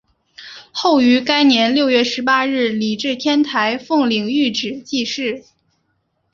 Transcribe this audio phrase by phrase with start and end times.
[0.71, 5.43] 后于该年六月十八日礼置天台奉领玉旨济世。